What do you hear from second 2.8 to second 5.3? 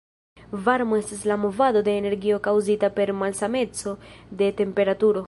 per malsameco de temperaturo.